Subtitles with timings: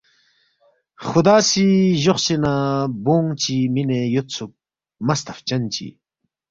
[1.07, 1.65] خدا سی
[2.03, 2.53] جوخ چی نہ
[3.03, 4.51] بونگ چی مینے یود سُوک
[5.05, 5.87] مہ ستف چن چہ